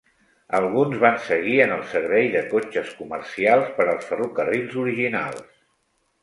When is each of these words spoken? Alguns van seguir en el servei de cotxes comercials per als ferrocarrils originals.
Alguns 0.59 0.95
van 1.01 1.19
seguir 1.27 1.59
en 1.65 1.73
el 1.75 1.83
servei 1.91 2.25
de 2.37 2.41
cotxes 2.53 2.89
comercials 3.03 3.69
per 3.77 3.87
als 3.93 4.09
ferrocarrils 4.13 4.75
originals. 4.87 5.47